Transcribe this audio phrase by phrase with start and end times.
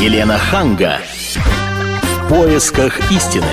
[0.00, 0.98] Елена Ханга.
[1.34, 3.44] В поисках истины.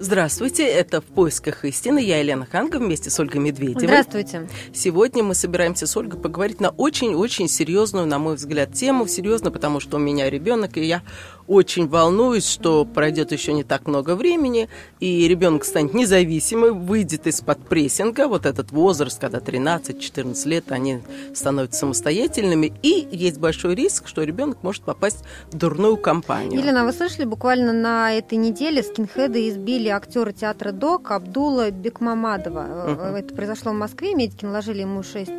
[0.00, 2.00] Здравствуйте, это «В поисках истины».
[2.00, 3.84] Я Елена Ханга вместе с Ольгой Медведевой.
[3.84, 4.48] Здравствуйте.
[4.74, 9.06] Сегодня мы собираемся с Ольгой поговорить на очень-очень серьезную, на мой взгляд, тему.
[9.06, 11.02] Серьезно, потому что у меня ребенок, и я
[11.52, 17.58] очень волнуюсь, что пройдет еще не так много времени, и ребенок станет независимым, выйдет из-под
[17.68, 21.00] прессинга, вот этот возраст, когда 13-14 лет, они
[21.34, 26.58] становятся самостоятельными, и есть большой риск, что ребенок может попасть в дурную компанию.
[26.58, 32.62] Елена, вы слышали, буквально на этой неделе скинхеды избили актера театра ДОК Абдула Бекмамадова.
[32.92, 33.16] Угу.
[33.18, 35.30] Это произошло в Москве, медики наложили ему 6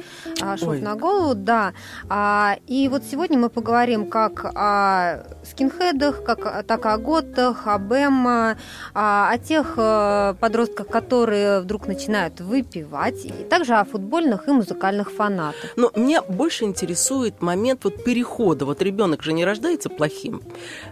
[0.41, 0.81] а, шов Ой.
[0.81, 1.73] на голову, да.
[2.07, 8.57] А, и вот сегодня мы поговорим как о скинхедах, как, так о готах, об эмо,
[8.93, 15.73] о, тех э, подростках, которые вдруг начинают выпивать, и также о футбольных и музыкальных фанатах.
[15.75, 18.65] Но меня больше интересует момент вот перехода.
[18.65, 20.41] Вот ребенок же не рождается плохим.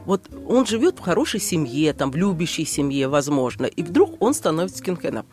[0.06, 4.78] Вот он живет в хорошей семье, там, в любящей семье, возможно, и вдруг он становится
[4.78, 5.26] скинхедом.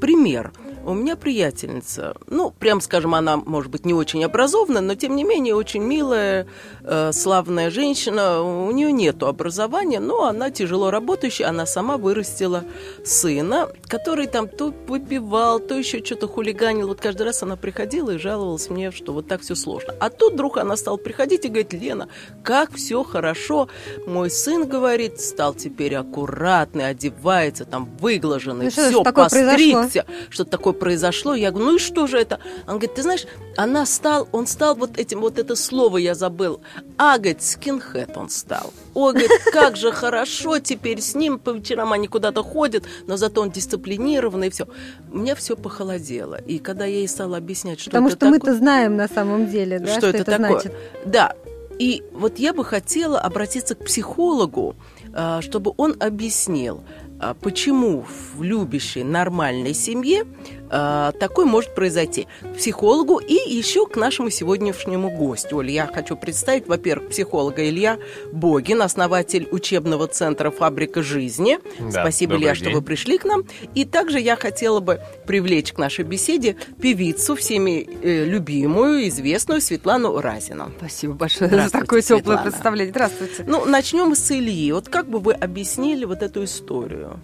[0.00, 0.52] Пример–
[0.86, 5.24] у меня приятельница, ну, прям скажем, она, может быть, не очень образованная, но, тем не
[5.24, 6.46] менее, очень милая,
[6.84, 8.40] э, славная женщина.
[8.42, 11.48] У нее нет образования, но она тяжело работающая.
[11.48, 12.62] Она сама вырастила
[13.04, 16.86] сына, который там то выпивал, то еще что-то хулиганил.
[16.86, 19.92] Вот каждый раз она приходила и жаловалась мне, что вот так все сложно.
[19.98, 22.08] А тут вдруг она стала приходить и говорит, Лена,
[22.44, 23.68] как все хорошо.
[24.06, 30.06] Мой сын, говорит, стал теперь аккуратный, одевается, там, выглаженный, ну, все, постригся.
[30.30, 31.34] Что-то такое произошло.
[31.34, 32.38] Я говорю, ну и что же это?
[32.66, 36.60] Он говорит, ты знаешь, она стал, он стал вот этим, вот это слово я забыл.
[36.98, 38.72] А, говорит, скинхед он стал.
[38.94, 43.40] Ой, говорит, как же хорошо теперь с ним, по вечерам они куда-то ходят, но зато
[43.40, 44.66] он дисциплинированный и все.
[45.12, 46.36] У меня все похолодело.
[46.36, 49.78] И когда я ей стала объяснять, что Потому это что мы-то знаем на самом деле,
[49.78, 50.48] да, что, что это, это такое.
[50.48, 50.72] значит.
[51.04, 51.34] Да,
[51.78, 54.76] и вот я бы хотела обратиться к психологу,
[55.12, 56.82] а, чтобы он объяснил,
[57.20, 60.24] а, почему в любящей нормальной семье
[60.70, 62.26] э, такое может произойти.
[62.40, 65.58] К психологу и еще к нашему сегодняшнему гостю.
[65.58, 67.98] Оль, я хочу представить, во-первых, психолога Илья
[68.32, 71.58] Богин, основатель учебного центра «Фабрика жизни».
[71.78, 72.64] Да, Спасибо, Илья, день.
[72.64, 73.44] что вы пришли к нам.
[73.74, 80.20] И также я хотела бы привлечь к нашей беседе певицу, всеми э, любимую, известную Светлану
[80.20, 80.72] Разину.
[80.78, 82.90] Спасибо большое за такое теплое представление.
[82.90, 83.44] Здравствуйте.
[83.46, 84.72] Ну, начнем с Ильи.
[84.72, 87.20] Вот как бы вы объяснили вот эту историю?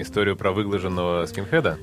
[0.00, 1.78] Историю про выглаженного скинхеда?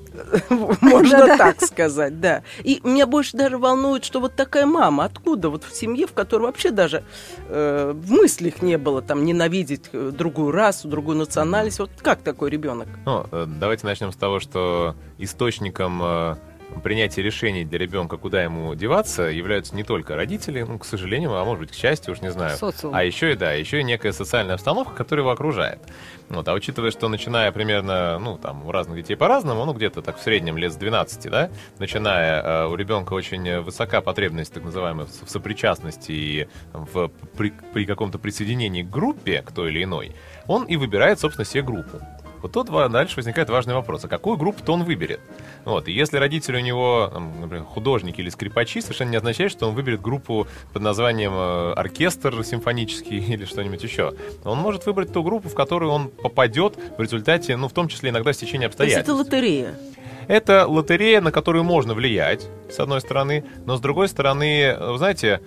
[0.81, 2.44] Можно так сказать, да.
[2.63, 6.44] И меня больше даже волнует, что вот такая мама, откуда вот в семье, в которой
[6.44, 7.03] вообще даже
[7.50, 11.79] э, в мыслях не было там ненавидеть э, другую расу, другую национальность.
[11.79, 12.88] Вот как такой ребенок?
[13.06, 16.01] Ну, э, давайте начнем с того, что источником
[16.81, 21.44] принятия решений для ребенка, куда ему деваться, являются не только родители, ну, к сожалению, а
[21.45, 22.57] может быть, к счастью, уж не знаю.
[22.57, 22.94] Социум.
[22.95, 25.79] А еще и, да, еще и некая социальная обстановка, которая его окружает.
[26.29, 30.17] Вот, а учитывая, что начиная примерно, ну, там, у разных детей по-разному, ну, где-то так
[30.17, 35.06] в среднем лет с 12, да, начиная, э, у ребенка очень высока потребность, так называемая,
[35.06, 40.16] в сопричастности и в, при, при каком-то присоединении к группе, к той или иной,
[40.47, 42.01] он и выбирает, собственно, себе группу.
[42.43, 45.21] Вот тут дальше возникает важный вопрос, а какую группу-то он выберет?
[45.63, 47.09] Вот, и если родители у него,
[47.39, 52.43] например, художники или скрипачи, совершенно не означает, что он выберет группу под названием э, оркестр
[52.43, 54.13] симфонический или что-нибудь еще.
[54.43, 58.09] Он может выбрать ту группу, в которую он попадет в результате, ну, в том числе
[58.09, 59.05] иногда стечения обстоятельств.
[59.05, 59.75] То есть это лотерея?
[60.27, 65.39] Это лотерея, на которую можно влиять, с одной стороны, но с другой стороны, вы знаете,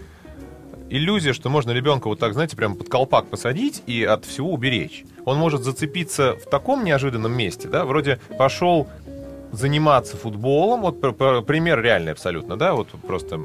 [0.91, 5.05] иллюзия, что можно ребенка вот так, знаете, прям под колпак посадить и от всего уберечь.
[5.25, 8.89] Он может зацепиться в таком неожиданном месте, да, вроде пошел
[9.53, 13.41] заниматься футболом, вот пример реальный абсолютно, да, вот просто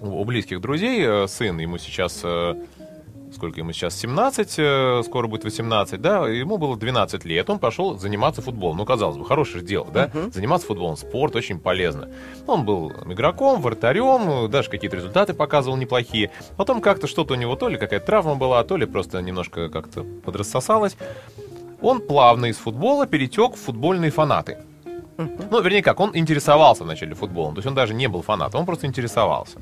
[0.00, 2.54] у близких друзей э, сын, ему сейчас э,
[3.34, 7.98] сколько ему сейчас, 17, э, скоро будет 18, да, ему было 12 лет, он пошел
[7.98, 8.78] заниматься футболом.
[8.78, 10.32] Ну, казалось бы, хорошее дело, да, uh-huh.
[10.32, 12.08] заниматься футболом, спорт очень полезно.
[12.46, 16.30] Он был игроком, вратарем, даже какие-то результаты показывал неплохие.
[16.56, 20.04] Потом как-то что-то у него, то ли какая-то травма была, то ли просто немножко как-то
[20.24, 20.96] подрассосалось.
[21.80, 24.58] Он плавно из футбола перетек в футбольные фанаты.
[25.16, 28.66] Ну, вернее как, он интересовался вначале футболом, то есть он даже не был фанатом, он
[28.66, 29.58] просто интересовался.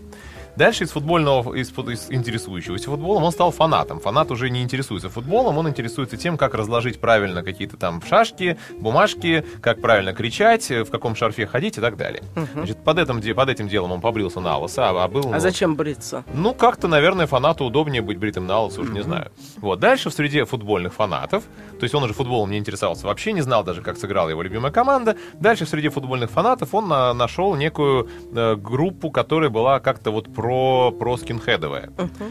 [0.57, 4.01] Дальше из футбольного, из, из интересующегося футболом он стал фанатом.
[4.01, 9.45] Фанат уже не интересуется футболом, он интересуется тем, как разложить правильно какие-то там шашки, бумажки,
[9.61, 12.23] как правильно кричать, в каком шарфе ходить и так далее.
[12.37, 12.47] Угу.
[12.55, 15.29] Значит, под этим, под этим делом он побрился на лысо, а, а был...
[15.29, 16.25] А ну, зачем бриться?
[16.33, 18.97] Ну, как-то, наверное, фанату удобнее быть бритым на лысо, уж угу.
[18.97, 19.31] не знаю.
[19.59, 21.45] Вот, дальше в среде футбольных фанатов,
[21.79, 24.73] то есть он уже футболом не интересовался вообще, не знал даже, как сыграла его любимая
[24.73, 25.17] команда.
[25.35, 30.33] Дальше в среде футбольных фанатов он на, нашел некую э, группу, которая была как-то вот
[30.33, 31.91] про про, про скинхедовое.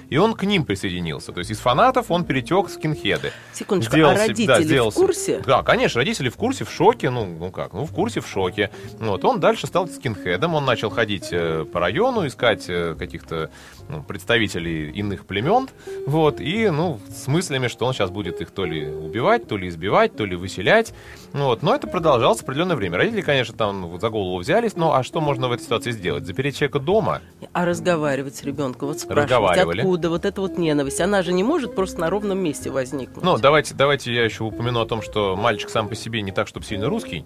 [0.09, 1.33] И он к ним присоединился.
[1.33, 3.33] То есть из фанатов он перетек в скинхеды.
[3.51, 5.41] Секундочку, Сделал а родители да, сделал в курсе?
[5.45, 7.09] Да, конечно, родители в курсе, в шоке.
[7.09, 8.71] Ну, ну как, ну в курсе, в шоке.
[9.01, 13.51] Вот, он дальше стал скинхедом, он начал ходить э, по району, искать э, каких-то
[13.89, 15.67] ну, представителей иных племен.
[16.07, 19.67] Вот, и, ну, с мыслями, что он сейчас будет их то ли убивать, то ли
[19.67, 20.93] избивать, то ли выселять.
[21.33, 22.95] Вот, но это продолжалось определенное время.
[22.95, 26.25] Родители, конечно, там за голову взялись, но а что можно в этой ситуации сделать?
[26.25, 27.21] Запереть человека дома?
[27.51, 31.01] А разговаривать с ребенком, вот спрашивать, откуда вот эта вот ненависть?
[31.01, 33.23] Она же не может просто на ровном месте возникнуть.
[33.23, 36.47] Ну, давайте, давайте я еще упомяну о том, что мальчик сам по себе не так,
[36.47, 37.25] чтобы сильно русский.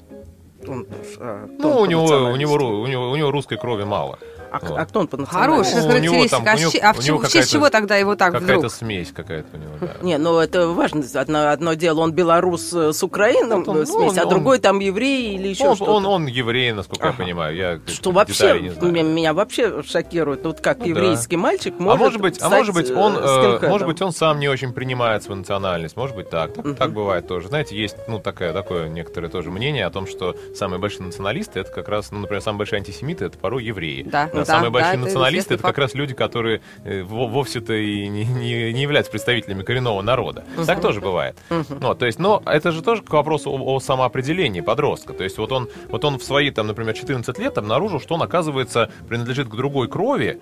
[0.68, 0.86] Он,
[1.20, 4.20] а, Ну, у него, у, него, у, него, у него русской крови мало.
[4.52, 4.78] А, Вот.
[4.80, 5.76] а кто он по Хорошая национальности?
[5.76, 6.38] Ну, у него характеристика.
[6.46, 8.72] там- а него- а в чему- в честь какая-то- чего тогда его так Какая-то вдруг?
[8.72, 9.96] смесь какая-то у него, да.
[10.02, 11.04] Не, ну это важно.
[11.14, 14.30] Одно, одно дело, он белорус э, с Украином, Вот он- э, смесь, ну, а он-
[14.30, 15.92] другой там еврей или еще Он, что-то.
[15.92, 17.24] он, он еврей, насколько я Ага.
[17.24, 17.56] понимаю.
[17.56, 18.92] Я Что вообще не знаю.
[19.06, 20.90] меня, вообще шокирует, вот как Ну да.
[20.90, 23.70] еврейский мальчик а может может быть, а может быть, э, он, э, скинхедом.
[23.70, 27.28] может быть, он сам не очень принимает свою национальность, может быть, так, так, так бывает
[27.28, 27.48] тоже.
[27.50, 31.72] Знаете, есть, ну, такое, такое некоторое тоже мнение о том, что самые большие националисты это
[31.72, 34.04] как раз, ну, например, самые большие антисемиты это порой евреи.
[34.10, 38.08] Да, да, самые большие да, националисты это как раз люди, которые э, во- вовсе-то и
[38.08, 40.44] не, не- не являются представителями коренного народа.
[40.66, 41.38] Так тоже бывает.
[41.50, 45.14] Вот, то есть, но это же тоже к вопросу о, о самоопределении подростка.
[45.14, 48.24] То есть вот он, вот он в свои, там, например, 14 лет обнаружил, что он,
[48.24, 50.40] оказывается, принадлежит к другой крови,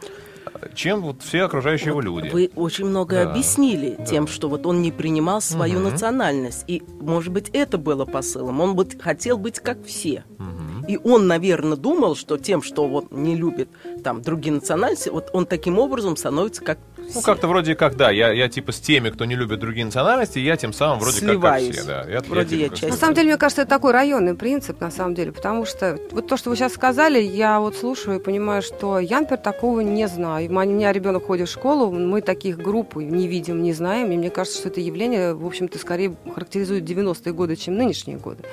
[0.76, 2.30] чем вот все окружающие его люди.
[2.30, 3.32] Вы очень многое Да.
[3.32, 4.06] объяснили Да.
[4.06, 5.90] тем, что вот он не принимал свою Мгм.
[5.92, 6.64] национальность.
[6.68, 8.60] И, может быть, это было посылом.
[8.62, 10.24] Он быть, хотел быть как все.
[10.38, 10.86] Мгм.
[10.88, 13.70] И он, наверное, думал, что тем, что вот не любит
[14.04, 16.78] там другие национальности, вот он таким образом становится как
[17.13, 20.39] Ну, как-то вроде как, да, я, я типа с теми, кто не любит другие национальности,
[20.39, 21.68] я тем самым вроде Сливаюсь.
[21.68, 22.06] как, как все.
[22.06, 22.12] Да.
[22.12, 22.89] Я, Вроде типа я часть.
[22.89, 26.27] На самом деле, мне кажется, это такой районный принцип, на самом деле, потому что вот
[26.27, 30.07] то, что вы сейчас сказали, я вот слушаю и понимаю, что я, например, такого не
[30.07, 30.50] знаю.
[30.50, 34.30] У меня ребенок ходит в школу, мы таких групп не видим, не знаем, и мне
[34.30, 38.44] кажется, что это явление, в общем-то, скорее характеризует 90-е годы, чем нынешние годы.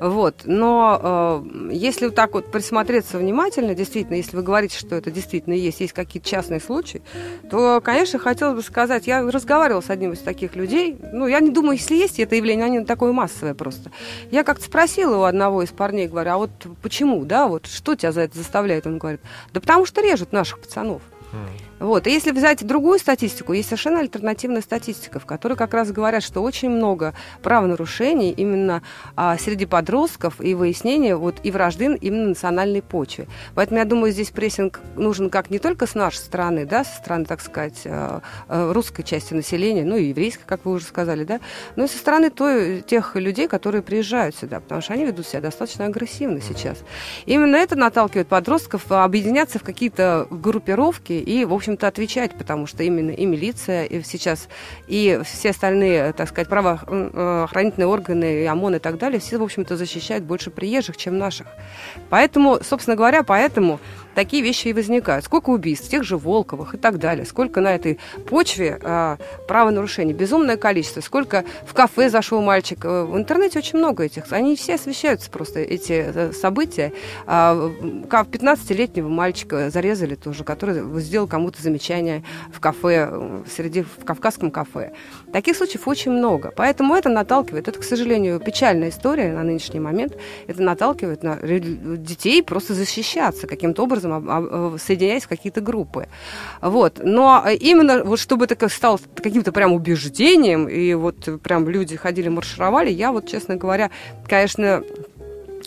[0.00, 0.42] Вот.
[0.44, 5.52] Но э, если вот так вот присмотреться внимательно, действительно, если вы говорите, что это действительно
[5.52, 7.02] есть, есть какие-то частные случаи,
[7.50, 11.50] то, конечно, хотелось бы сказать, я разговаривала с одним из таких людей, ну, я не
[11.50, 13.90] думаю, если есть это явление, оно такое массовое просто.
[14.30, 16.50] Я как-то спросила у одного из парней, говорю, а вот
[16.80, 18.86] почему, да, вот что тебя за это заставляет?
[18.86, 19.20] Он говорит,
[19.52, 21.02] да потому что режут наших пацанов.
[21.80, 22.06] Вот.
[22.06, 26.42] И если взять другую статистику, есть совершенно альтернативная статистика, в которой как раз говорят, что
[26.42, 28.82] очень много правонарушений именно
[29.16, 33.26] а, среди подростков и выяснения вот, и вражды именно на национальной почве.
[33.54, 37.24] Поэтому я думаю, здесь прессинг нужен как не только с нашей стороны, да, со стороны,
[37.24, 41.40] так сказать, э, э, русской части населения, ну и еврейской, как вы уже сказали, да,
[41.76, 45.40] но и со стороны той, тех людей, которые приезжают сюда, потому что они ведут себя
[45.40, 46.78] достаточно агрессивно сейчас.
[47.24, 52.82] Именно это наталкивает подростков а, объединяться в какие-то группировки и, в общем-то, отвечать, потому что
[52.82, 54.48] именно и милиция и сейчас,
[54.88, 59.76] и все остальные, так сказать, правоохранительные органы, и ОМОН и так далее, все, в общем-то,
[59.76, 61.46] защищают больше приезжих, чем наших.
[62.08, 63.78] Поэтому, собственно говоря, поэтому
[64.14, 65.24] такие вещи и возникают.
[65.24, 67.98] Сколько убийств, тех же Волковых и так далее, сколько на этой
[68.28, 69.18] почве а,
[69.48, 72.84] правонарушений, безумное количество, сколько в кафе зашел мальчик.
[72.84, 76.92] Э, В интернете очень много этих, они все освещаются просто, эти э, события.
[77.26, 77.70] А,
[78.08, 84.50] ка- 15-летнего мальчика зарезали тоже, который сделал кому-то замечание в кафе, э, среди, в кавказском
[84.50, 84.92] кафе.
[85.32, 86.52] Таких случаев очень много.
[86.56, 92.42] Поэтому это наталкивает, это, к сожалению, печальная история на нынешний момент, это наталкивает на детей
[92.42, 96.06] просто защищаться каким-то образом, об- об- соединяясь в какие-то группы.
[96.60, 97.00] Вот.
[97.02, 102.90] Но именно вот чтобы это стало каким-то прям убеждением, и вот прям люди ходили, маршировали,
[102.90, 103.90] я вот, честно говоря,
[104.26, 104.82] конечно,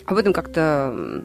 [0.06, 1.22] об этом как-то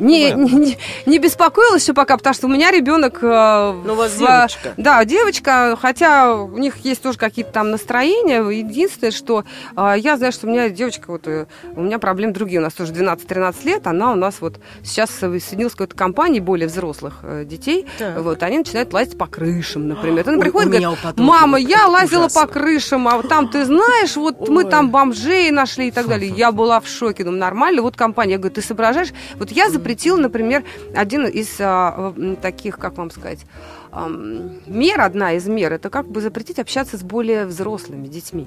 [0.00, 3.18] не, не, не- беспокоилась еще пока, потому что у меня ребенок...
[3.22, 4.74] э, Ну, у вас в- девочка.
[4.76, 8.40] Да, девочка, хотя у них есть тоже какие-то там настроения.
[8.50, 9.44] Единственное, что
[9.76, 12.60] э, я знаю, что у меня девочка, вот э, у меня проблемы другие.
[12.60, 16.66] У нас тоже 12-13 лет, она у нас вот сейчас соединилась с какой-то компанией более
[16.68, 17.86] взрослых детей.
[17.98, 18.18] Так.
[18.20, 20.26] Вот, они начинают лазить по крышам, например.
[20.28, 22.40] Она Ой, приходит и говорит, мама, вот я лазила ужасно».
[22.42, 24.70] по крышам, а вот там, ты знаешь, вот мы Ой.
[24.70, 26.30] там бомжей нашли и так далее.
[26.34, 28.32] Я была в шоке, думаю, нормально, вот компания.
[28.32, 29.08] Я говорю, ты соображаешь?
[29.36, 33.46] Вот я запретила, например, один из а, таких, как вам сказать,
[33.92, 38.46] мер, одна из мер, это как бы запретить общаться с более взрослыми детьми.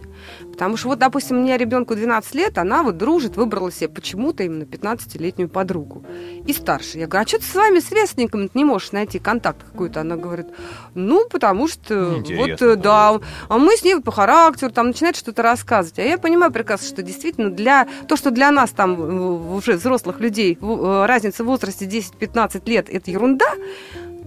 [0.52, 4.64] Потому что вот, допустим, мне ребенку 12 лет, она вот дружит, выбрала себе почему-то именно
[4.64, 6.04] 15-летнюю подругу.
[6.46, 7.00] И старше.
[7.00, 10.02] Я говорю, а что ты с вами, сверстниками не можешь найти контакт какой-то?
[10.02, 10.48] Она говорит,
[10.94, 13.20] ну, потому что вот, Неинтересно э, да,
[13.50, 16.00] а мы с ней по характеру, там, начинает что-то рассказывать.
[16.00, 20.58] А я понимаю прекрасно, что действительно для, то, что для нас там уже взрослых людей
[20.62, 23.54] э, разница в возрасте 10-15 лет, это ерунда,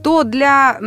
[0.02, 0.78] то для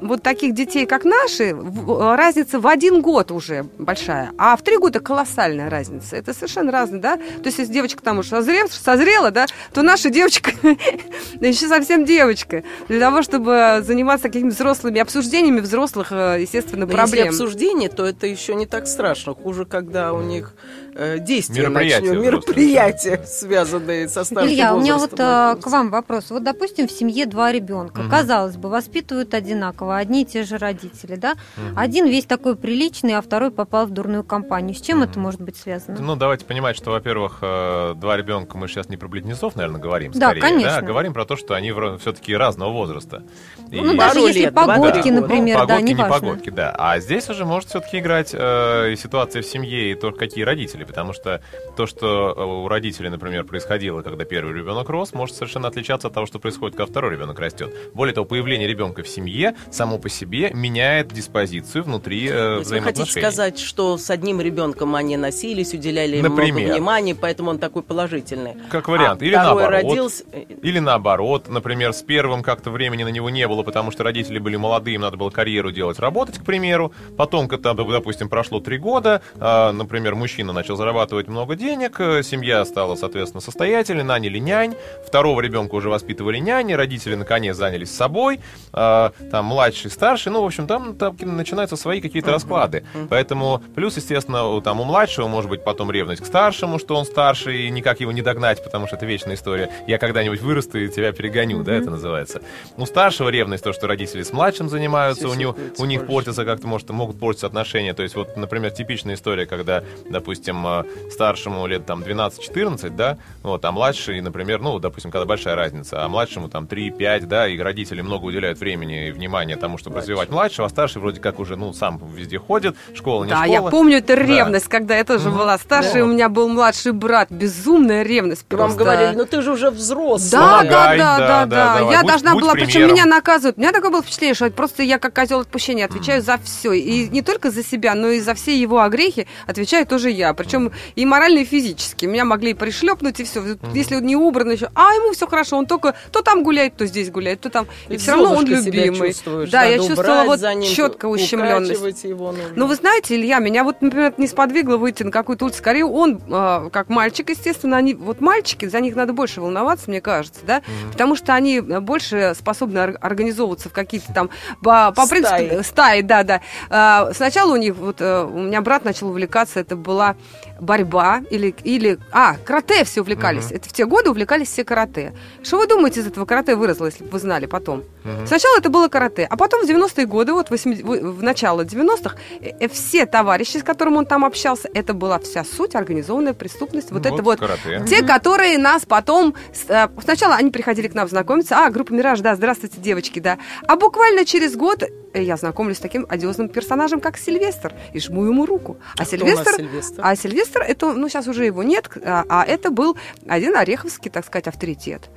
[0.00, 4.76] вот таких детей, как наши, в- разница в один год уже большая, а в три
[4.76, 6.16] года колоссальная разница.
[6.16, 7.16] Это совершенно разные, да?
[7.16, 10.52] То есть, если девочка там уже созрела, созрела да, то наша девочка
[11.40, 12.62] еще совсем девочка.
[12.88, 17.26] Для того, чтобы заниматься какими-то взрослыми обсуждениями взрослых, э, естественно, Но проблем.
[17.26, 19.34] Если обсуждение, то это еще не так страшно.
[19.34, 20.54] Хуже, когда у них
[20.94, 22.32] э, действия Мероприятия начнем, взрослые.
[22.32, 26.30] мероприятия, связанные со старшим Илья, у меня вот возрастом э, к вам вопрос.
[26.30, 28.02] Вот, допустим, в семье два ребенка.
[28.10, 31.34] Казалось бы, воспитывают одинаково, одни и те же родители, да?
[31.76, 34.74] Один весь такой приличный, а второй попал в дурную компанию.
[34.74, 35.98] С чем это может быть связано?
[36.00, 40.12] Ну, давайте понимать, что, во-первых, э, два ребенка, мы сейчас не про близнецов, наверное, говорим,
[40.12, 40.40] Да, скорее.
[40.40, 40.82] конечно.
[40.82, 43.22] Говорим про то, что они все-таки разного возраста.
[43.70, 45.20] И- Ну, даже если лет, погодки, года.
[45.20, 46.14] например, ну, да, погодки, не неважно.
[46.28, 46.74] погодки, да.
[46.78, 50.84] А здесь уже может все-таки играть э, и ситуация в семье, и то, какие родители.
[50.84, 51.40] Потому что
[51.76, 56.14] то, что э, у родителей, например, происходило, когда первый ребенок рос, может совершенно отличаться от
[56.14, 57.74] того, что происходит, когда второй ребенок растет.
[57.94, 62.54] Более того, появление ребенка в семье само по себе меняет диспозицию внутри э, То есть
[62.56, 63.04] вы взаимоотношений.
[63.04, 66.72] хотите сказать, что с одним ребенком они носились, уделяли ему много Например.
[66.74, 68.54] внимания, поэтому он такой положительный.
[68.70, 69.20] Как вариант.
[69.20, 69.70] А Или наоборот.
[69.82, 70.24] родился...
[70.32, 74.38] э, Или наоборот, например, с первым как-то времени на него не было, потому что родители
[74.38, 76.92] были молодые, им надо было карьеру делать, работать, к примеру.
[77.18, 82.64] Потом, когда, допустим, прошло три года, а, например, мужчина начал зарабатывать много денег, э, семья
[82.64, 84.74] стала, соответственно, состоятельной, наняли нянь,
[85.06, 88.29] второго ребенка уже воспитывали няни, родители наконец занялись собой,
[88.72, 92.84] а, там младший, старший, ну, в общем, там, там начинаются свои какие-то расклады.
[93.08, 97.04] Поэтому, плюс, естественно, у, там у младшего может быть потом ревность к старшему, что он
[97.04, 99.70] старше, и никак его не догнать, потому что это вечная история.
[99.86, 102.42] Я когда-нибудь вырасту и тебя перегоню, да, это называется.
[102.76, 106.66] У старшего ревность то, что родители с младшим занимаются, у, него, у них портятся как-то,
[106.66, 107.94] может, могут портиться отношения.
[107.94, 113.64] То есть, вот, например, типичная история, когда, допустим, э, старшему лет там 12-14, да, вот,
[113.64, 118.00] а младший, например, ну, допустим, когда большая разница, а младшему там 3-5, да, и родители
[118.00, 121.72] много уделяют времени и внимания тому, чтобы развивать младшего, а старший вроде как уже, ну,
[121.72, 123.52] сам везде ходит, школа не Да, школа.
[123.52, 124.22] я помню, это Да.
[124.22, 126.04] ревность, когда я тоже была старше, Да.
[126.04, 128.78] у меня был младший брат, безумная ревность Вам просто.
[128.78, 130.30] говорили, ну ты же уже взрослый.
[130.30, 131.74] Да, да, да, да, да, да, да.
[131.78, 132.92] давай, Я будь- должна будь была, причем примером.
[132.94, 133.56] меня наказывают.
[133.58, 136.72] У меня такое было впечатление, что просто я как козел отпущения отвечаю за все.
[136.72, 140.32] И не только за себя, но и за все его огрехи отвечаю тоже я.
[140.34, 142.06] Причем и морально, и физически.
[142.06, 143.42] Меня могли и пришлепнуть, и все.
[143.74, 146.86] Если он не убран еще, а ему все хорошо, он только то там гуляет, то
[146.86, 147.66] здесь гуляет, то там.
[147.88, 149.08] И, И все равно он любимый.
[149.08, 149.50] чувствуешь.
[149.50, 152.04] Да, я чувствовала вот ним, четко ущемленность.
[152.04, 152.44] его нужно.
[152.56, 155.58] Ну, вы знаете, Илья, меня вот, например, не сподвигло выйти на какую-то улицу.
[155.58, 160.00] Скорее, он, э, как мальчик, естественно, они, вот мальчики, за них надо больше волноваться, мне
[160.00, 160.62] кажется, да,
[160.92, 164.30] потому что они больше способны ор- организовываться в какие-то там,
[164.62, 165.20] по, по Стаи.
[165.48, 166.40] принципу, стаи, да, да.
[166.70, 170.16] Э, сначала у них, вот, э, у меня брат начал увлекаться, это была
[170.60, 173.50] борьба или, или а, карате все увлекались.
[173.50, 175.14] Это в те годы увлекались все карате.
[175.42, 177.82] Что вы думаете, из этого карате выросло, если бы вы знали потом?
[178.26, 182.52] Сначала это было карате, а потом в 90-е годы, вот 80 в начало 90-х, э,
[182.58, 186.90] э, все товарищи, с которыми он там общался, это была вся суть организованная преступность.
[186.92, 187.84] Вот Ну, это вот карате.
[187.86, 189.34] те, которые нас потом...
[189.68, 191.56] э, Сначала они приходили к нам знакомиться.
[191.58, 193.38] А, группа «Мираж», да, здравствуйте, девочки, да.
[193.66, 194.82] А буквально через год
[195.14, 198.78] я знакомлюсь с таким одиозным персонажем, как Сильвестр, и жму ему руку.
[198.96, 199.54] А, А кто Сильвестр...
[199.56, 200.00] Сильвестр?
[200.04, 204.24] А Сильвестр, это, ну, сейчас уже его нет, а, а это был один ореховский, так
[204.26, 205.10] сказать, авторитет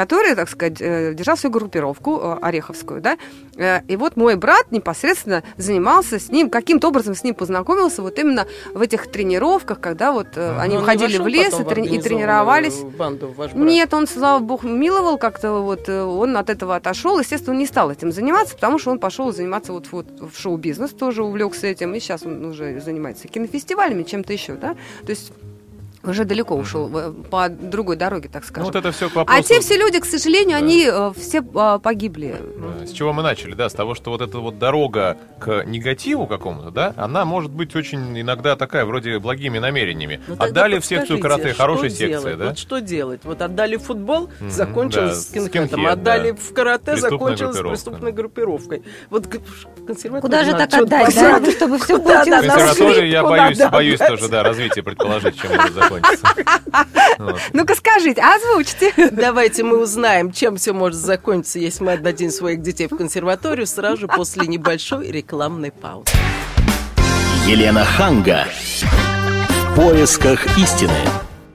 [0.00, 3.18] который, так сказать, э, держал свою группировку э, Ореховскую, да,
[3.60, 8.18] Э, и вот мой брат непосредственно занимался с ним, каким-то образом с ним познакомился вот
[8.18, 11.96] именно в этих тренировках, когда вот э, они уходили в вошел лес и, в трени-
[11.96, 12.80] и тренировались.
[13.52, 13.66] банду?
[13.66, 17.18] Нет, он, слава богу, миловал как-то, вот он от этого отошел.
[17.18, 20.92] Естественно, он не стал этим заниматься, потому что он пошел заниматься вот, вот в шоу-бизнес,
[20.92, 24.74] тоже увлекся этим, и сейчас он уже занимается кинофестивалями, чем-то еще, да.
[25.04, 25.32] То есть
[26.02, 28.64] уже далеко ушел э, по другой дороге, так Ну, скажем.
[28.72, 29.42] вот это все к а вопросу...
[29.48, 30.64] те все люди, к сожалению, Да.
[30.64, 32.36] они э, все э, погибли.
[32.80, 36.26] Да, С чего мы начали, да, с того, что вот эта вот дорога к негативу
[36.26, 40.20] какому-то, да, она может быть очень иногда такая, вроде благими намерениями.
[40.26, 42.46] Ну, тогда Отдали в секцию карате, хорошая секция, да?
[42.48, 43.20] Вот что делать?
[43.24, 45.68] Вот отдали в футбол, Мгм, закончилось да, скинхедом.
[45.68, 46.36] скинхед, Отдали да.
[46.36, 47.68] в карате, закончилось группировка.
[47.68, 48.82] преступной группировкой.
[49.10, 49.26] Вот
[50.20, 55.38] Куда же так отдать, да, чтобы все скрипку я боюсь, боюсь тоже, да, развитие предположить,
[55.40, 56.28] чем может закончиться.
[57.18, 57.38] Вот.
[57.52, 58.92] Ну-ка скажите, озвучьте.
[59.10, 63.98] Давайте мы узнаем, чем все может закончиться, если мы отдадим своих детей в консерваторию сразу
[64.02, 66.10] же после небольшой рекламной паузы.
[67.46, 68.46] Елена Ханга.
[68.80, 70.96] В поисках истины.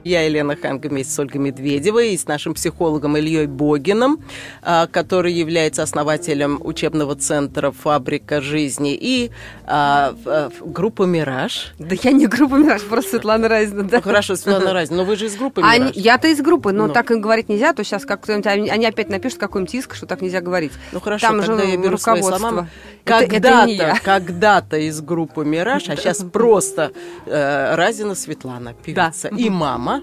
[0.06, 4.20] Я Елена Ханга вместе с Ольгой Медведевой и с нашим психологом Ильей Богиным,
[4.62, 9.32] а, который является основателем учебного центра «Фабрика жизни» и
[9.66, 11.74] а, а, группы «Мираж».
[11.80, 13.82] Да я не группа «Мираж», просто Светлана Разина.
[13.82, 13.96] Да.
[13.96, 15.74] Ну, хорошо, Светлана Разина, но вы же из группы «Мираж».
[15.74, 16.92] Они, я-то из группы, но Ну.
[16.92, 20.20] так им говорить нельзя, то сейчас как кто-нибудь, они, опять напишут какой-нибудь иск, что так
[20.22, 20.70] нельзя говорить.
[20.92, 22.48] Ну хорошо, Там тогда же я беру свои руководство.
[22.48, 22.68] слова.
[23.04, 26.92] Это- это Когда-то, когда-то из группы «Мираж», а сейчас просто
[27.26, 29.95] э, Разина Светлана, певица, и мама,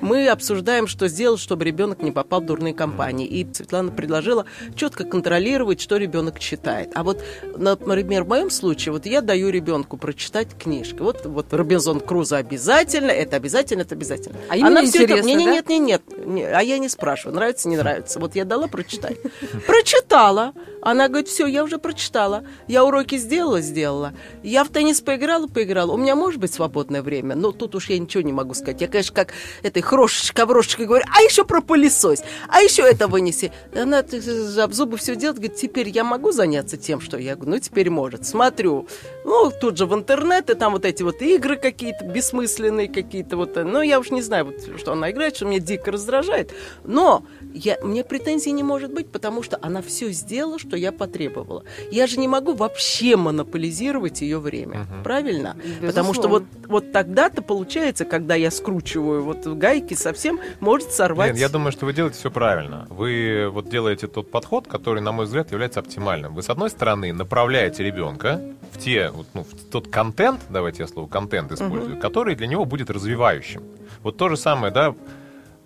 [0.00, 3.26] мы обсуждаем, что сделать, чтобы ребенок не попал в дурные компании.
[3.26, 6.90] И Светлана предложила четко контролировать, что ребенок читает.
[6.94, 7.22] А вот,
[7.56, 11.04] например, в моем случае, вот я даю ребенку прочитать книжку.
[11.04, 14.36] Вот, вот Робинзон Крузо обязательно, это обязательно, это обязательно.
[14.48, 15.52] А не всё это- не, не, да?
[15.52, 18.18] нет, не, нет, не, а я не спрашиваю, нравится, не нравится.
[18.18, 19.18] Вот я дала, прочитай.
[19.66, 20.52] Прочитала.
[20.82, 22.44] Она говорит, все, я уже прочитала.
[22.68, 24.12] Я уроки сделала, сделала.
[24.42, 25.92] Я в теннис поиграла, поиграла.
[25.92, 28.80] У меня может быть свободное время, но тут уж я ничего не могу сказать.
[28.80, 33.52] Я, конечно, как этой хрошечкой, коврошечкой говорю, а еще про пылесос, а еще это вынеси.
[33.74, 37.58] Она об зубы все делает, говорит, теперь я могу заняться тем, что я говорю, ну
[37.58, 38.26] теперь может.
[38.26, 38.86] Смотрю,
[39.24, 43.56] ну тут же в интернет, и там вот эти вот игры какие-то бессмысленные какие-то вот,
[43.56, 46.52] ну я уж не знаю, вот, что она играет, что меня дико раздражает,
[46.84, 47.24] но
[47.54, 51.62] я, мне претензий не может быть, потому что она все сделала, что я потребовала.
[51.90, 55.56] Я же не могу вообще монополизировать ее время, правильно?
[55.80, 56.68] Потому что вот, Безусловно.
[56.68, 61.30] вот тогда-то получается, когда я скручиваю вот гайки, совсем может сорвать.
[61.30, 62.86] Лен, я думаю, что вы делаете все правильно.
[62.90, 66.34] Вы вот делаете тот подход, который, на мой взгляд, является оптимальным.
[66.34, 68.40] Вы, с одной стороны, направляете ребенка
[68.72, 72.90] в, те, ну, в тот контент, давайте я слово контент использую, который для него будет
[72.90, 73.62] развивающим.
[74.02, 74.94] Вот то же самое, да,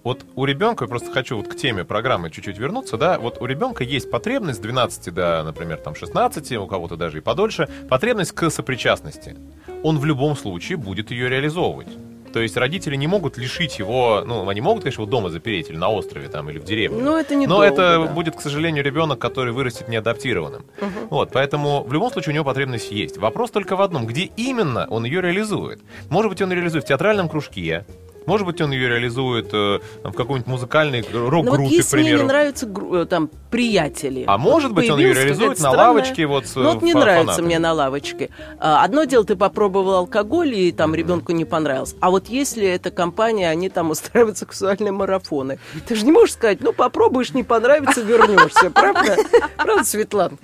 [0.04, 3.46] вот у ребенка, я просто хочу вот к теме программы чуть-чуть вернуться, да, вот у
[3.46, 8.32] ребенка есть потребность с 12 до, например, там 16, у кого-то даже и подольше, потребность
[8.32, 9.36] к сопричастности.
[9.82, 11.88] Он в любом случае будет ее реализовывать.
[12.32, 15.76] То есть родители не могут лишить его, ну, они могут, конечно, его дома запереть, или
[15.76, 17.02] на острове, там, или в деревне.
[17.02, 18.12] Но это не Но долго, это да.
[18.12, 20.66] будет, к сожалению, ребенок, который вырастет неадаптированным.
[21.10, 23.16] Вот, поэтому в любом случае у него потребность есть.
[23.16, 25.80] Вопрос только в одном: где именно он ее реализует?
[26.10, 27.86] Может быть, он реализует в театральном кружке.
[28.28, 32.04] Может быть, он ее реализует э, в какой-нибудь музыкальной Ну рок-группе, вот к если мне
[32.04, 32.22] примеру.
[32.22, 34.24] не нравятся э, там приятели.
[34.26, 36.98] А может быть, он ее реализует на странная- лавочке вот с Ну вот не фа-
[37.00, 37.46] нравится фанатами.
[37.46, 38.28] мне на лавочке.
[38.60, 41.94] А, Одно дело, ты попробовал алкоголь, и там ребенку не понравилось.
[42.00, 45.58] А вот если эта компания, они там устраивают сексуальные марафоны.
[45.86, 48.70] Ты же не можешь сказать, ну попробуешь, не понравится, вернешься.
[48.70, 49.16] Правда?
[49.56, 50.36] Правда, Светлана?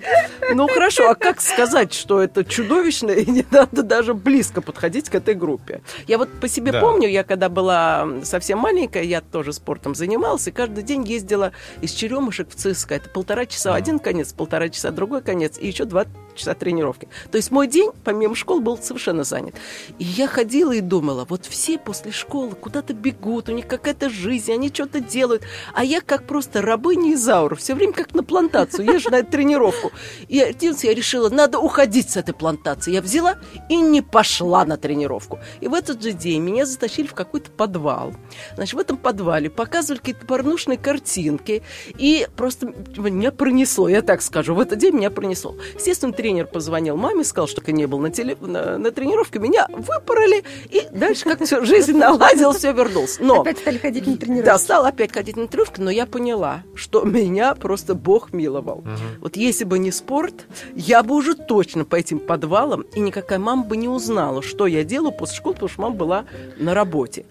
[0.55, 5.15] Ну хорошо, а как сказать, что это чудовищно, и не надо даже близко подходить к
[5.15, 5.81] этой группе?
[6.07, 6.79] Я вот по себе Да.
[6.81, 7.74] помню, я когда была
[8.23, 12.95] совсем маленькая, я тоже спортом занималась, и каждый день ездила из Черемушек в ЦСКА.
[12.95, 17.07] Это полтора часа один конец, полтора часа другой конец, и еще два часа тренировки.
[17.31, 19.55] То есть мой день, помимо школ, был совершенно занят.
[19.99, 24.51] И я ходила и думала, вот все после школы куда-то бегут, у них какая-то жизнь,
[24.51, 25.43] они что-то делают.
[25.73, 29.91] А я как просто рабыня Изаура, все время как на плантацию, езжу на эту тренировку.
[30.27, 32.91] И один я решила, надо уходить с этой плантации.
[32.91, 33.37] Я взяла
[33.69, 35.39] и не пошла на тренировку.
[35.61, 38.13] И в этот же день меня затащили в какой-то подвал.
[38.55, 41.63] Значит, в этом подвале показывали какие-то порнушные картинки.
[41.97, 44.55] И просто меня пронесло, я так скажу.
[44.55, 45.55] В этот день меня пронесло.
[45.75, 49.37] Естественно, тренер позвонил маме, сказал, что я не был на, теле, на, на тренировке.
[49.37, 50.43] Меня выпороли.
[50.71, 53.21] И дальше как все жизнь наладилась, все вернулся.
[53.21, 53.41] Но...
[53.41, 54.45] Опять стали ходить на тренировки.
[54.47, 58.83] Да, стала опять ходить на тренировки, но я поняла, что меня просто Бог миловал.
[59.21, 63.63] Вот если бы не спорт, я бы уже точно по этим подвалам, и никакая мама
[63.63, 66.25] бы не узнала, что я делаю после школы, потому что мама была
[66.57, 67.27] на работе.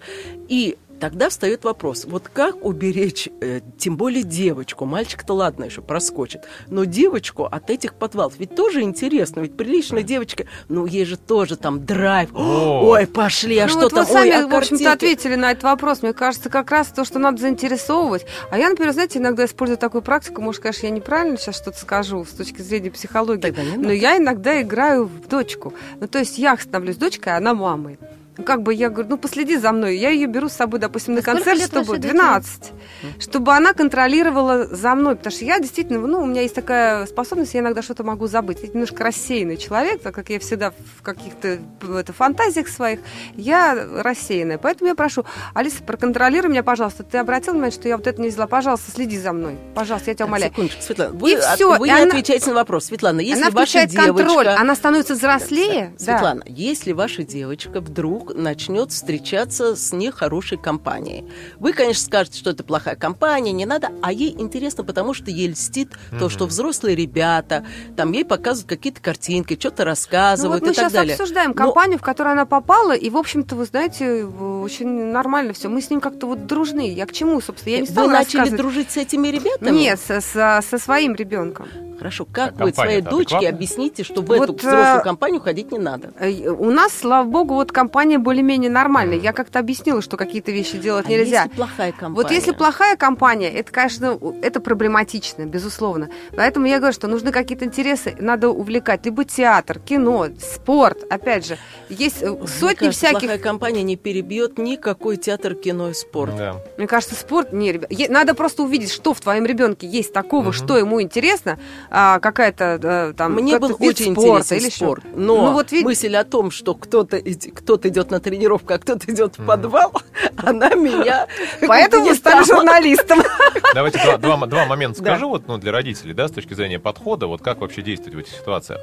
[0.47, 6.41] И Тогда встает вопрос, вот как уберечь, э, тем более девочку, мальчик-то ладно еще проскочит,
[6.67, 11.57] но девочку от этих подвалов, ведь тоже интересно, ведь приличная девочка, ну ей же тоже
[11.57, 12.81] там драйв, О.
[12.85, 15.35] ой, пошли, а Ну что вот там, вы сами, ой, а в общем-то, картинки?» ответили
[15.35, 16.01] на этот вопрос.
[16.01, 18.25] Мне кажется, как раз то, что надо заинтересовывать.
[18.49, 20.41] А я, например, знаете, иногда использую такую практику.
[20.41, 23.53] Может, конечно, я неправильно сейчас что-то скажу с точки зрения психологии.
[23.77, 25.73] Но я иногда играю в дочку.
[25.99, 27.99] Ну, то есть я становлюсь дочкой, а она мамой.
[28.43, 29.97] Как бы я говорю, ну, последи за мной.
[29.97, 31.79] Я ее беру с собой, допустим, на А концерт, чтобы...
[31.85, 32.11] вашей дочери?
[32.11, 32.71] 12.
[33.19, 35.15] Чтобы она контролировала за мной.
[35.15, 38.59] Потому что я действительно, ну, у меня есть такая способность, я иногда что-то могу забыть.
[38.61, 41.59] Я немножко рассеянный человек, так как я всегда в каких-то
[41.97, 42.99] это, фантазиях своих,
[43.35, 44.57] я рассеянная.
[44.57, 47.03] Поэтому я прошу, Алиса, проконтролируй меня, пожалуйста.
[47.03, 48.47] Ты обратил внимание, что я вот это не взяла?
[48.47, 49.55] Пожалуйста, следи за мной.
[49.75, 50.51] Пожалуйста, я тебя Так, умоляю.
[50.51, 51.11] Секундочку, Светлана.
[51.13, 52.85] Вы, от- всё, вы и не она- отвечаете на вопрос.
[52.85, 54.13] Светлана, если она ваша включает девочка...
[54.25, 55.93] контроль, она становится взрослее.
[55.99, 56.17] Да, Да.
[56.17, 61.25] Светлана, если ваша девочка вдруг начнет встречаться с нехорошей компанией,
[61.59, 65.49] вы, конечно, скажете, что это плохая компания, не надо, а ей интересно, потому что ей
[65.49, 70.71] льстит то, что взрослые ребята, там ей показывают какие-то картинки, что-то Ну, рассказывают вот мы
[70.73, 71.13] и так сейчас далее.
[71.13, 75.69] обсуждаем Но- компанию, в которую она попала, и, в общем-то, вы знаете, очень нормально все.
[75.69, 76.91] Мы с ним как-то вот дружны.
[76.93, 77.73] Я к чему, собственно?
[77.73, 79.71] Я не стала Вы начали дружить с этими ребятами?
[79.77, 81.67] Нет, со, со- со своим ребенком.
[81.97, 83.49] Хорошо, как А вы своей дочке адекватная?
[83.51, 86.11] объясните, что в Вот, эту взрослую э, компанию ходить не надо?
[86.19, 89.17] Э, У нас, слава богу, вот компания более-менее нормальная.
[89.17, 91.43] Я как-то объяснила, что какие-то вещи делать А нельзя.
[91.43, 92.15] если плохая компания?
[92.15, 96.09] Вот если плохая компания, это, конечно, это проблематично, безусловно.
[96.35, 99.05] Поэтому я говорю, что нужны какие-то интересы, надо увлекать.
[99.05, 101.03] Либо театр, кино, спорт.
[101.09, 101.57] Опять же,
[101.89, 103.19] есть э, Мне сотни кажется, всяких...
[103.19, 106.35] плохая компания не перебьет никакой театр, кино и спорт.
[106.35, 106.55] Да.
[106.77, 107.51] Мне кажется, спорт...
[107.53, 112.19] Не, ребят, надо просто увидеть, что в твоем ребенке есть такого, что ему интересно, а,
[112.19, 113.33] какая-то э, там...
[113.33, 116.73] Мне был очень спорта интересен или спорт, но Ну, вот видите- мысль о том, что
[116.73, 117.21] кто-то
[117.55, 119.91] кто-то идет на тренировку, а кто-то идет в подвал,
[120.37, 121.27] она меня
[121.67, 122.43] Поэтому не стала.
[122.43, 123.19] журналистом.
[123.73, 125.11] Давайте два, два- два момента Да.
[125.11, 128.19] скажу вот, ну, для родителей, да, с точки зрения подхода, вот как вообще действовать в
[128.19, 128.79] этих ситуациях.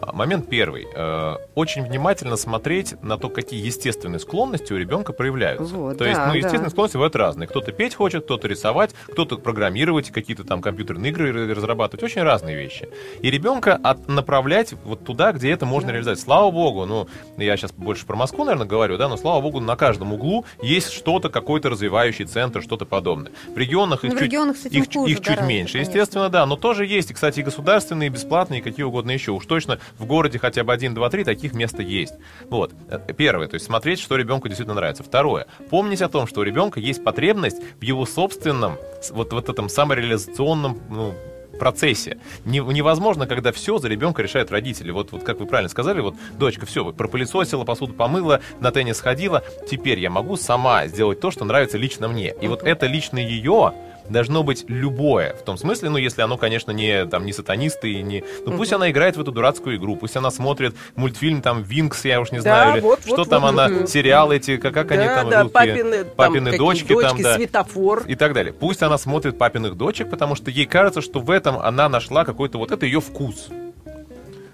[0.00, 0.86] А, Момент первый.
[0.94, 5.74] Э, Очень внимательно смотреть на то, какие естественные склонности у ребенка проявляются.
[5.74, 6.36] Вот, то есть, да, ну, да.
[6.38, 7.48] естественные склонности бывают разные.
[7.48, 12.02] Кто-то петь хочет, кто-то рисовать, кто-то программировать, какие-то там компьютерные игры разрабатывать.
[12.02, 12.88] Очень разные вещи.
[13.20, 16.20] И ребенка от- направлять вот туда, где это можно реализовать.
[16.20, 19.76] Слава богу, ну, я сейчас больше про Москву, наверное, говорю, да, но слава богу, на
[19.76, 23.32] каждом углу есть что-то, какой-то развивающий центр, что-то подобное.
[23.54, 25.90] В регионах их Ну, в чуть, регионах этим их, хуже их чуть гораздо, меньше, конечно.
[25.90, 29.32] естественно, да, но тоже есть, и, кстати, и государственные, и бесплатные, и какие угодно еще.
[29.32, 32.14] Уж точно в городе хотя бы один, два, три таких места есть.
[32.50, 32.72] Вот.
[32.88, 35.02] Э, Первое, то есть смотреть, что ребенку действительно нравится.
[35.02, 38.76] Второе, помнить о том, что у ребенка есть потребность в его собственном,
[39.10, 41.14] вот, вот этом самореализационном ну,
[41.58, 42.18] процессе.
[42.44, 44.90] Не- невозможно, когда все за ребенка решают родители.
[44.90, 49.00] Вот, вот как вы правильно сказали, вот дочка все, вот пропылесосила, посуду помыла, на теннис
[49.00, 52.34] ходила, теперь я могу сама сделать то, что нравится лично мне.
[52.40, 53.74] И вот это лично ее
[54.08, 55.34] должно быть любое.
[55.34, 58.24] В том смысле, ну, если оно, конечно, не, там, не сатанисты и не...
[58.44, 62.20] Ну, пусть она играет в эту дурацкую игру, пусть она смотрит мультфильм, там, Винкс, я
[62.20, 64.90] уж не Да, знаю, или вот, что вот, там вот, она, сериалы эти, как, как
[64.92, 68.04] они Да, там, да, русские, папины, там папины какие дочки, там, да светофор.
[68.06, 68.52] и так далее.
[68.52, 72.58] Пусть она смотрит папиных дочек, потому что ей кажется, что в этом она нашла какой-то
[72.58, 73.48] вот это ее вкус.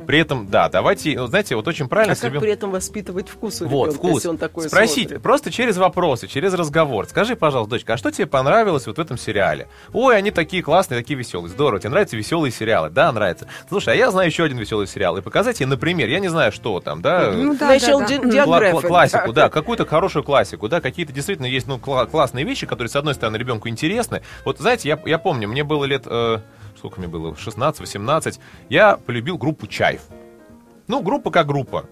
[0.06, 3.28] При этом, да, давайте, ну, знаете, вот очень правильно А с как при этом воспитывать
[3.28, 4.14] вкус у вот, ребенка, вкус.
[4.16, 5.22] если он такой Спросить, смотрит?
[5.22, 7.06] просто через вопросы, через разговор.
[7.06, 9.68] Скажи, пожалуйста, дочка, а что тебе понравилось вот в этом сериале?
[9.92, 11.48] Ой, они такие классные, такие веселые.
[11.50, 12.90] Здорово, тебе нравятся веселые сериалы?
[12.90, 13.46] Да, нравится.
[13.68, 15.16] Слушай, а я знаю еще один веселый сериал.
[15.16, 18.44] И показать ей, например, я не знаю, что там, да, Ну да, National да, да.
[18.44, 18.72] Geographic.
[18.72, 22.90] кла- классику, да, какую-то хорошую классику, да, какие-то действительно есть, ну, кла- классные вещи, которые,
[22.90, 24.22] с одной стороны, ребенку интересны.
[24.44, 26.38] Вот, знаете, я, я помню, мне было лет, э,
[26.76, 30.02] сколько мне было, 16-18, я полюбил группу «Чайф».
[30.86, 31.86] Ну, группа как группа.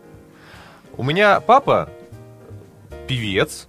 [0.97, 1.89] У меня папа
[3.09, 3.67] певец,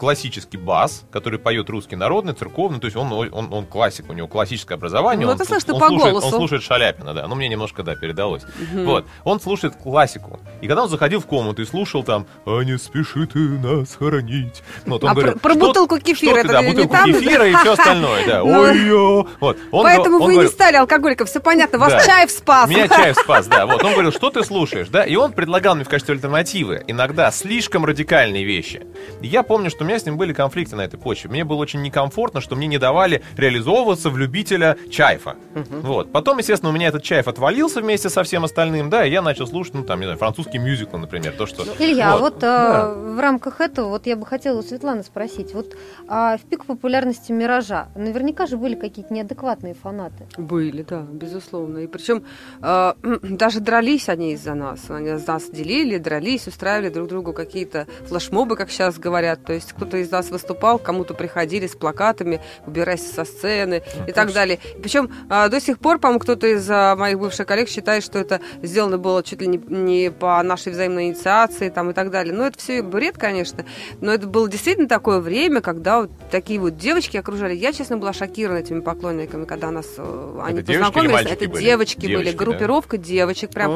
[0.00, 4.28] классический бас, который поет русский народный, церковный, то есть он, он, он классик, у него
[4.28, 5.26] классическое образование.
[5.26, 6.26] Ну, он, это слышно он по слушает, голосу.
[6.28, 8.42] Он слушает Шаляпина, да, ну мне немножко, да, передалось.
[8.72, 10.40] Вот, он слушает классику.
[10.62, 14.62] И когда он заходил в комнату и слушал там «А не спеши ты нас хоронить»,
[14.86, 16.92] ну, вот он А говорил, про- про «Что- бутылку кефира ты, это да, не бутылку
[16.94, 18.40] там, кефира и все остальное, да.
[18.44, 19.26] Ну, Ой-ё.
[19.38, 19.58] Вот.
[19.70, 22.00] Он Поэтому он вы говорил, не стали алкоголиком, все понятно, вас Да.
[22.00, 22.70] чаев спас.
[22.70, 23.66] меня Чаев спас, да.
[23.66, 25.04] Вот он говорил, что ты слушаешь, да?
[25.04, 28.86] И он предлагал мне в качестве альтернативы иногда слишком радикальные вещи.
[29.20, 31.30] Я помню, что меня с ним были конфликты на этой почве.
[31.30, 35.36] Мне было очень некомфортно, что мне не давали реализовываться в любителя Чайфа.
[35.82, 36.12] Вот.
[36.12, 39.46] Потом, естественно, у меня этот Чайф отвалился вместе со всем остальным, да, и я начал
[39.46, 41.64] слушать, ну, там, не знаю, французский мюзикл, например, то, что...
[41.78, 42.94] Илья, вот, э, Да.
[42.94, 45.52] в рамках этого вот я бы хотела у Светланы спросить.
[45.54, 45.76] Вот
[46.08, 50.26] а, в пик популярности «Миража» наверняка же были какие-то неадекватные фанаты.
[50.36, 51.78] Были, да, безусловно.
[51.78, 52.24] И причем
[52.62, 54.88] э, даже дрались они из-за нас.
[54.88, 59.44] Они нас делили, дрались, устраивали друг другу какие-то флешмобы, как сейчас говорят.
[59.44, 64.32] То есть кто-то из нас выступал, кому-то приходили с плакатами, убирайся со сцены и так
[64.32, 64.58] далее.
[64.82, 68.40] Причем э, до сих пор, по-моему, кто-то из э, моих бывших коллег считает, что это
[68.62, 72.34] сделано было чуть ли не, не по нашей взаимной инициации там, и так далее.
[72.34, 73.64] Но это все бред, конечно.
[74.02, 77.54] Но это было действительно такое время, когда вот такие вот девочки окружали.
[77.54, 81.32] Я, честно, была шокирована этими поклонниками, когда нас э, они девочки или познакомились.
[81.32, 81.64] это были?
[81.64, 82.44] девочки, были, Девочки, да.
[82.44, 83.70] группировка девочек прям.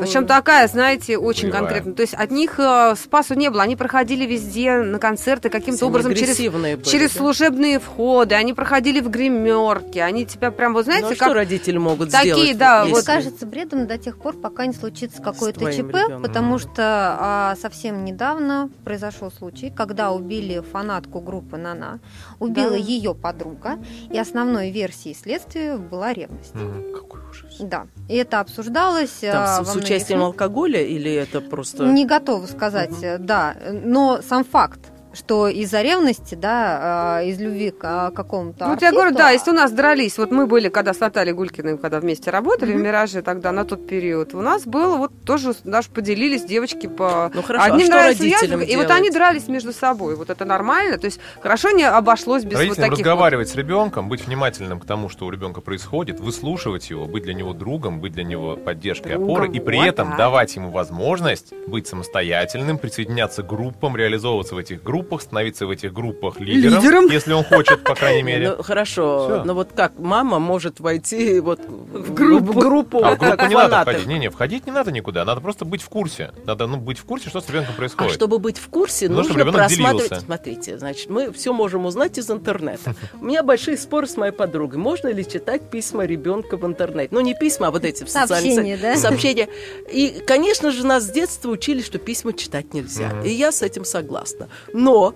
[0.00, 1.94] Причем такая, знаете, очень конкретно.
[1.94, 3.62] То есть от них э, спасу не было.
[3.62, 7.18] Они проходили везде на концерты каким-то Все образом через, были, через да?
[7.18, 8.34] служебные входы.
[8.34, 9.98] Они проходили в гримерки.
[9.98, 11.28] Они тебя прям, вот знаете, Ну, а как...
[11.28, 12.58] что родители могут Такие, сделать?
[12.58, 16.22] да, Мне вот- если- кажется бредом до тех пор, пока не случится какое-то ЧП, ребенком.
[16.22, 22.00] потому что а, совсем недавно произошел случай, когда убили фанатку группы Нана,
[22.38, 22.76] убила Да.
[22.76, 23.78] ее подруга,
[24.10, 26.54] и основной версией следствия была ревность.
[26.54, 26.92] Мгм.
[26.94, 27.56] Какой ужас.
[27.60, 31.84] Да, и это обсуждалось Там а, с, во с многих участием алкоголя или это просто...
[31.84, 33.04] Не готова сказать, Мгм.
[33.04, 34.80] э, да, но сам факт
[35.12, 39.50] что из-за ревности, да, а, из любви к а, какому-то Вот я говорю, да, если
[39.50, 43.22] у нас дрались, вот мы были, когда с Натальей Гулькиной, когда вместе работали в «Мираже»
[43.22, 47.30] тогда, на тот период, у нас было вот тоже, даже поделились девочки по...
[47.34, 50.44] Ну, хорошо, Одним а нравится родителям яблоко, и вот они дрались между собой, вот это
[50.44, 54.80] нормально, то есть хорошо не обошлось без вот Родителям таких разговаривать с ребенком, быть внимательным
[54.80, 58.56] к тому, что у ребенка происходит, выслушивать его, быть для него другом, быть для него
[58.56, 60.18] поддержкой, Другом, опорой, и при вот этом так.
[60.18, 65.92] давать ему возможность быть самостоятельным, присоединяться к группам, реализовываться в этих группах, становиться в этих
[65.92, 67.06] группах лидером, Лидером.
[67.08, 68.54] если он хочет, по крайней мере.
[68.56, 69.44] Ну, хорошо, Всё.
[69.44, 72.52] но вот как мама может войти вот в группу.
[72.52, 74.06] в группу, А в группу не надо входить.
[74.06, 75.24] Не-не, входить не надо никуда.
[75.24, 76.32] Надо просто быть в курсе.
[76.44, 78.12] Надо ну, быть в курсе, что с ребенком А происходит.
[78.12, 80.08] чтобы быть в курсе, Нужно, нужно, просматривать.
[80.08, 80.24] делился.
[80.24, 82.94] Смотрите, значит, мы все можем узнать из интернета.
[83.20, 84.78] У меня большие споры с моей подругой.
[84.78, 87.08] Можно ли читать письма ребенка в интернете?
[87.12, 88.94] Ну, не письма, а вот эти в социальных Сообщения, сетях.
[88.94, 89.00] да?
[89.00, 89.48] Сообщения.
[89.92, 93.10] И, конечно же, нас с детства учили, что письма читать нельзя.
[93.24, 94.48] И я с этим согласна.
[94.72, 95.12] Но э,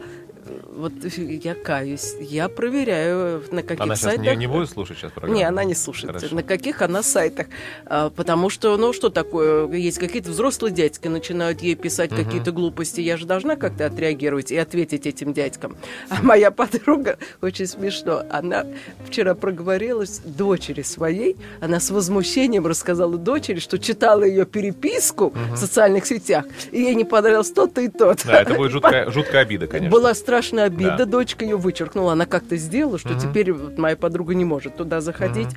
[0.75, 4.27] вот я каюсь, я проверяю, на каких Она сейчас сайтах...
[4.27, 5.37] не, не будет слушать сейчас программу?
[5.37, 6.15] Не, она не слушает.
[6.15, 6.35] Хорошо.
[6.35, 7.47] На каких она сайтах?
[7.87, 9.69] А, потому что, ну, что такое?
[9.73, 12.25] Есть какие-то взрослые дядьки начинают ей писать Мгм.
[12.25, 13.01] какие-то глупости.
[13.01, 15.77] Я же должна как-то отреагировать и ответить этим дядькам.
[16.09, 18.67] А моя подруга, очень смешно, она
[19.07, 21.37] вчера проговорилась дочери своей.
[21.61, 27.05] Она с возмущением рассказала дочери, что читала ее переписку в социальных сетях, и ей не
[27.05, 28.27] понравилось то-то и то-то.
[28.27, 29.91] Да, это будет жуткая, жуткая обида, конечно.
[29.91, 31.05] Была страшная обида, Да.
[31.07, 33.21] дочка ее вычеркнула, она как-то сделала, что Мгм.
[33.21, 35.49] теперь вот моя подруга не может туда заходить.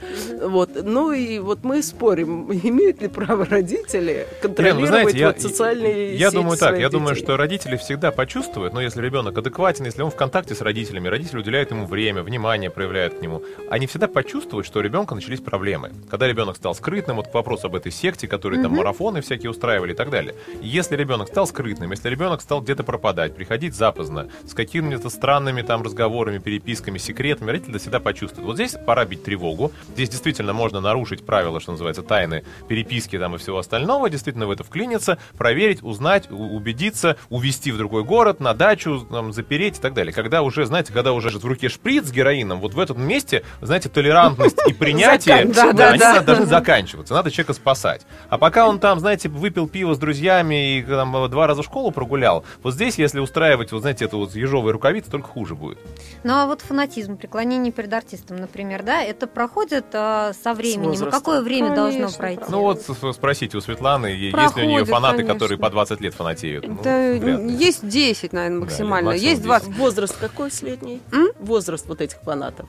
[0.41, 0.69] Вот.
[0.83, 5.41] Ну и вот мы спорим, имеют ли право родители Лен, контролировать вы знаете, я, вот
[5.41, 7.25] социальные я сети думаю так, я думаю, детей?
[7.25, 11.39] что родители всегда почувствуют, но если ребенок адекватен, если он в контакте с родителями, родители
[11.39, 15.91] уделяют ему время, внимание проявляют к нему, они всегда почувствуют, что у ребенка начались проблемы.
[16.09, 19.93] Когда ребенок стал скрытным, вот к вопросу об этой секте, которые там марафоны всякие устраивали
[19.93, 20.35] и так далее.
[20.61, 24.53] Если ребенок стал скрытным, если ребенок стал где-то пропадать, приходить запоздно, с
[24.97, 28.47] какими-то странными там разговорами, переписками, секретами, родители всегда почувствуют.
[28.47, 29.71] Вот здесь пора бить тревогу.
[29.93, 34.51] Здесь действительно можно нарушить правила, что называется, тайны переписки там и всего остального, действительно в
[34.51, 39.93] это вклиниться, проверить, узнать, убедиться, увезти в другой город, на дачу, там, запереть и так
[39.93, 40.13] далее.
[40.13, 43.89] Когда уже, знаете, когда уже в руке шприц с героином, вот в этом месте, знаете,
[43.89, 45.45] толерантность и принятие,
[46.21, 47.13] должны заканчиваться.
[47.13, 48.01] Надо человека спасать.
[48.29, 51.91] А пока он там, знаете, выпил пиво с друзьями и там, два раза в школу
[51.91, 55.77] прогулял, вот здесь, если устраивать, вот знаете, эту вот ежовые рукавицы, только хуже будет.
[56.23, 61.09] Ну а вот фанатизм, преклонение перед артистом, например, да, это проходит а, со временем.
[61.11, 62.43] Какое время должно Конечно, пройти?
[62.49, 62.81] Ну вот
[63.13, 65.33] спросите у Светланы, е- есть ли у Проходит, нее фанаты, конечно.
[65.33, 66.67] которые по 20 лет фанатеют?
[66.67, 67.53] Ну, Да, ли.
[67.55, 69.11] есть 10, наверное, Да, максимально.
[69.11, 69.77] максимум есть 20.
[69.77, 71.01] Возраст какой средний?
[71.11, 71.27] М?
[71.39, 72.67] Возраст вот этих фанатов.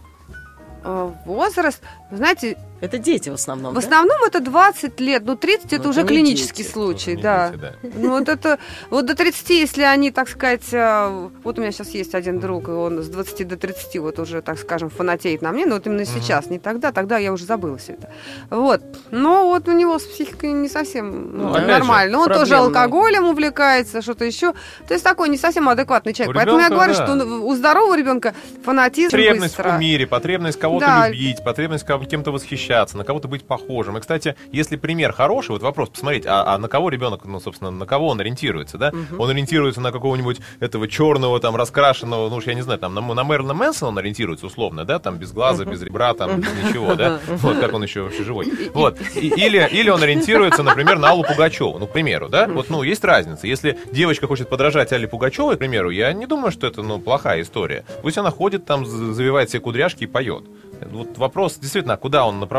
[0.85, 3.81] Э, Возраст, вы знаете, Это дети в основном, в да?
[3.81, 6.73] основном это 20 лет, ну 30 это Ну, уже клинический дети.
[6.73, 7.49] случай, Не да.
[7.51, 7.73] дети, да.
[7.97, 8.59] Ну, вот это,
[8.91, 12.69] вот до 30, если они, так сказать, э, вот у меня сейчас есть один друг,
[12.69, 15.87] и он с 20 до 30 вот уже, так скажем, фанатеет на мне, но вот
[15.87, 18.11] именно сейчас, не тогда, тогда я уже забыла все это.
[18.51, 18.81] Вот.
[19.11, 22.19] Но вот у него с психикой не совсем Ну, ну, опять же, нормально.
[22.19, 22.67] Он тоже проблемно.
[22.67, 24.53] алкоголем увлекается, что-то еще.
[24.87, 26.35] То есть такой не совсем адекватный человек.
[26.35, 27.05] У Поэтому я ребенка, говорю, да.
[27.05, 29.77] что у здорового ребенка фанатизм Потребность быстро.
[29.77, 31.09] в мире, потребность кого-то Да.
[31.09, 33.96] любить, потребность кем-то восхищаться, на кого-то быть похожим.
[33.96, 37.70] И, кстати, если пример хороший, вот вопрос, посмотрите, а, а на кого ребенок, ну, собственно,
[37.70, 38.92] на кого он ориентируется, да?
[39.18, 43.00] Он ориентируется на какого-нибудь этого черного, там, раскрашенного, ну, уж я не знаю, там, на,
[43.00, 46.94] на Мерлина Мэнсона он ориентируется условно, да, там, без глаза, без ребра, там, без ничего,
[46.94, 47.20] да?
[47.26, 48.52] Вот, как он еще вообще живой.
[48.74, 48.98] Вот.
[49.16, 52.46] Или, или он ориентируется, например, на Аллу Пугачеву, ну, к примеру, да?
[52.46, 53.46] Вот, ну, есть разница.
[53.46, 57.42] Если девочка хочет подражать Алле Пугачевой, к примеру, я не думаю, что это, ну, плохая
[57.42, 57.85] история.
[58.02, 60.44] Пусть она ходит там, за- завивает себе кудряшки и поет.
[60.90, 62.58] Вот вопрос, действительно, а куда он направляется?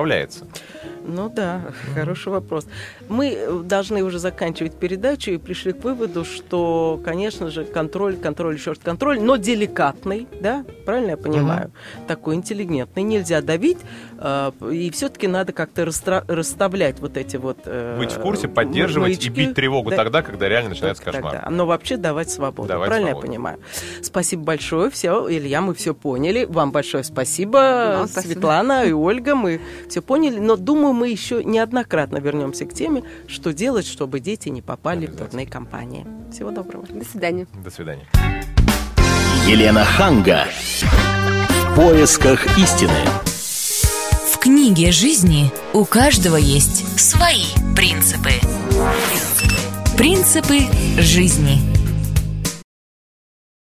[1.06, 2.68] Ну да, хороший вопрос.
[3.08, 8.72] Мы должны уже заканчивать передачу и пришли к выводу, что, конечно же, контроль, контроль, еще
[8.72, 11.72] раз контроль, но деликатный, да, правильно я понимаю?
[12.08, 13.80] Такой интеллигентный, нельзя давить,
[14.72, 17.60] и все-таки надо как-то расставлять вот эти вот...
[17.66, 19.30] э, Быть в курсе, поддерживать и маячки.
[19.30, 19.96] бить тревогу Да.
[19.96, 21.34] тогда, когда реально начинается Только кошмар.
[21.42, 21.50] тогда.
[21.56, 22.68] Но вообще давать свободу.
[22.68, 23.26] Давать Правильно свободу.
[23.28, 23.60] я понимаю?
[24.02, 24.90] Спасибо большое.
[24.90, 26.46] Все, Илья, мы все поняли.
[26.46, 28.34] Вам большое спасибо, Да, спасибо.
[28.34, 29.36] Светлана и Ольга.
[29.36, 30.40] Мы все поняли.
[30.40, 35.16] Но думаю, мы еще неоднократно вернемся к теме, что делать, чтобы дети не попали в
[35.16, 36.06] дурные компании.
[36.32, 36.86] Всего доброго.
[36.90, 37.48] До свидания.
[37.64, 38.06] До свидания.
[39.48, 40.46] Елена Ханга.
[40.82, 42.92] В поисках истины.
[44.40, 47.44] В книге жизни у каждого есть свои
[47.76, 48.32] принципы.
[49.98, 50.60] Принципы
[50.98, 51.60] жизни.